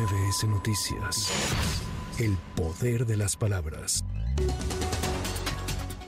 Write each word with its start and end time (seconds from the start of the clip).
MBS 0.00 0.44
Noticias. 0.44 1.30
El 2.18 2.38
poder 2.56 3.04
de 3.04 3.18
las 3.18 3.36
palabras. 3.36 4.02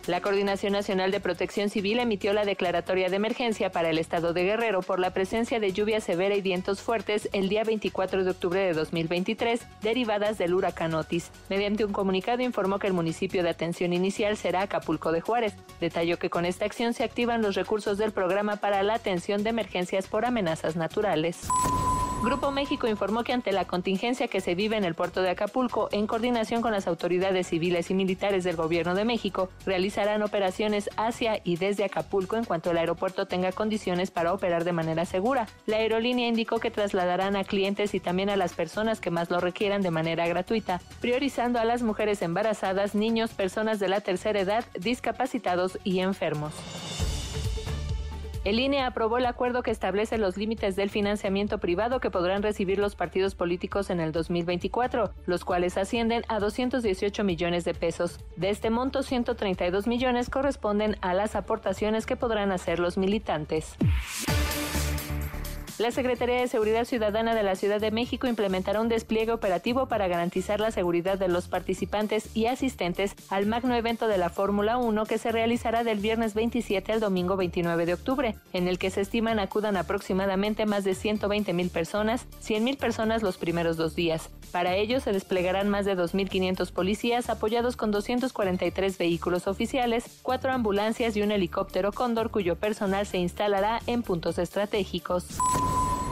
La 0.07 0.23
Coordinación 0.23 0.73
Nacional 0.73 1.11
de 1.11 1.21
Protección 1.21 1.69
Civil 1.69 1.99
emitió 1.99 2.33
la 2.33 2.47
declaratoria 2.47 3.11
de 3.11 3.17
emergencia 3.17 3.71
para 3.71 3.91
el 3.91 3.99
estado 3.99 4.33
de 4.33 4.45
Guerrero 4.45 4.81
por 4.81 4.99
la 4.99 5.13
presencia 5.13 5.61
de 5.61 5.73
lluvia 5.73 6.01
severa 6.01 6.35
y 6.35 6.41
vientos 6.41 6.81
fuertes 6.81 7.29
el 7.35 7.51
día 7.51 7.65
24 7.65 8.25
de 8.25 8.31
octubre 8.31 8.61
de 8.61 8.73
2023, 8.73 9.61
derivadas 9.83 10.39
del 10.39 10.55
huracán 10.55 10.95
Otis. 10.95 11.31
Mediante 11.51 11.85
un 11.85 11.93
comunicado 11.93 12.43
informó 12.43 12.79
que 12.79 12.87
el 12.87 12.95
municipio 12.95 13.43
de 13.43 13.51
atención 13.51 13.93
inicial 13.93 14.39
será 14.39 14.63
Acapulco 14.63 15.13
de 15.13 15.21
Juárez. 15.21 15.55
Detalló 15.81 16.19
que 16.19 16.31
con 16.31 16.47
esta 16.47 16.65
acción 16.65 16.95
se 16.95 17.05
activan 17.05 17.43
los 17.43 17.57
recursos 17.57 17.99
del 17.99 18.13
programa 18.13 18.57
para 18.57 18.83
la 18.83 18.95
atención 18.95 19.43
de 19.43 19.51
emergencias 19.51 20.09
por 20.09 20.25
amenazas 20.25 20.77
naturales. 20.77 21.47
Grupo 22.23 22.53
México 22.53 22.87
informó 22.87 23.25
que 23.25 23.33
ante 23.33 23.51
la 23.51 23.65
contingencia 23.65 24.29
que 24.29 24.41
se 24.41 24.55
vive 24.55 24.77
en 24.77 24.85
el 24.85 24.95
puerto 24.95 25.23
de 25.23 25.31
Acapulco, 25.31 25.89
en 25.91 26.07
coordinación 26.07 26.63
con 26.63 26.71
las 26.71 26.87
autoridades 26.87 27.49
civiles 27.49 27.91
y 27.91 27.95
militares 27.95 28.45
del 28.45 28.55
Gobierno 28.55 28.95
de 28.95 29.05
México, 29.05 29.51
realizarán 29.67 30.23
operaciones 30.23 30.89
hacia 30.97 31.41
y 31.43 31.57
desde 31.57 31.85
Acapulco 31.85 32.37
en 32.37 32.45
cuanto 32.45 32.71
el 32.71 32.79
aeropuerto 32.79 33.27
tenga 33.27 33.51
condiciones 33.51 34.13
para 34.13 34.33
operar 34.33 34.63
de 34.63 34.71
manera 34.71 35.05
segura. 35.05 35.49
La 35.67 35.79
aerolínea 35.79 36.29
indicó 36.29 36.61
que 36.61 36.71
trasladarán 36.71 37.35
a 37.35 37.43
clientes 37.43 37.93
y 37.93 37.99
también 37.99 38.31
a 38.31 38.37
las 38.37 38.55
personas 38.55 39.01
que 39.01 39.11
más 39.11 39.29
lo 39.29 39.41
requieran 39.41 39.83
de 39.83 39.91
manera 39.91 40.29
gratuita, 40.29 40.81
priorizando 41.01 41.59
a 41.59 41.65
las 41.65 41.83
mujeres 41.83 42.23
embarazadas, 42.23 42.95
niños, 42.95 43.33
personas 43.33 43.81
de 43.81 43.89
la 43.89 44.01
tercera 44.01 44.39
edad, 44.39 44.65
discapacitados 44.79 45.77
y 45.83 45.99
enfermos. 45.99 46.55
El 48.45 48.59
INE 48.59 48.83
aprobó 48.83 49.19
el 49.19 49.27
acuerdo 49.27 49.63
que 49.63 49.71
establece 49.71 50.19
los 50.19 50.37
límites 50.37 50.75
del 50.75 50.91
financiamiento 50.91 51.59
privado 51.59 52.01
que 52.01 52.11
podrán 52.11 52.43
recibir 52.43 52.79
los 52.79 52.97
partidos 52.97 53.37
políticos 53.37 53.89
en 53.89 54.01
el 54.01 54.11
2024, 54.11 55.13
los 55.27 55.45
cuales 55.45 55.79
ascienden 55.79 56.25
a 56.27 56.41
218 56.41 57.23
millones 57.23 57.65
de 57.65 57.75
pesos. 57.75 58.19
De 58.35 58.51
este 58.51 58.71
monto, 58.71 59.05
132 59.05 59.87
millones 59.87 60.29
corresponden 60.29 60.97
a 61.03 61.15
las 61.15 61.37
aportaciones 61.37 62.05
que 62.05 62.17
podrán 62.17 62.51
hacer 62.51 62.81
los 62.81 62.99
militantes. 62.99 63.77
La 65.83 65.91
Secretaría 65.91 66.37
de 66.37 66.47
Seguridad 66.47 66.85
Ciudadana 66.85 67.35
de 67.35 67.43
la 67.43 67.57
Ciudad 67.57 67.81
de 67.81 67.91
México 67.91 68.29
implementará 68.29 68.81
un 68.81 68.89
despliegue 68.89 69.33
operativo 69.33 69.87
para 69.87 70.07
garantizar 70.07 70.61
la 70.61 70.71
seguridad 70.71 71.19
de 71.19 71.27
los 71.27 71.49
participantes 71.49 72.29
y 72.37 72.47
asistentes 72.47 73.17
al 73.31 73.47
magno 73.47 73.75
evento 73.75 74.07
de 74.07 74.17
la 74.17 74.31
Fórmula 74.31 74.77
1 74.77 75.07
que 75.07 75.19
se 75.19 75.33
realizará 75.33 75.83
del 75.83 75.99
viernes 75.99 76.35
27 76.35 76.93
al 76.93 77.01
domingo 77.01 77.37
29 77.37 77.85
de 77.85 77.95
octubre, 77.95 78.37
en 78.53 78.69
el 78.69 78.79
que 78.79 78.91
se 78.91 79.01
estiman 79.01 79.41
acudan 79.41 79.77
aproximadamente 79.77 80.67
más 80.67 80.85
de 80.85 80.95
120 80.95 81.53
mil 81.53 81.69
personas, 81.69 82.29
100 82.39 82.63
mil 82.63 82.77
personas 82.77 83.25
los 83.25 83.37
primeros 83.37 83.77
dos 83.77 83.97
días. 83.97 84.31
Para 84.53 84.77
ello 84.77 85.01
se 85.01 85.11
desplegarán 85.13 85.69
más 85.69 85.85
de 85.85 85.97
2.500 85.97 86.71
policías 86.71 87.29
apoyados 87.29 87.77
con 87.77 87.91
243 87.91 88.99
vehículos 88.99 89.49
oficiales, 89.49 90.21
cuatro 90.23 90.53
ambulancias 90.53 91.17
y 91.17 91.23
un 91.23 91.33
helicóptero 91.33 91.91
Cóndor 91.91 92.31
cuyo 92.31 92.55
personal 92.55 93.05
se 93.05 93.19
instalará 93.19 93.81
en 93.89 94.05
puntos 94.05 94.39
estratégicos. 94.39 95.41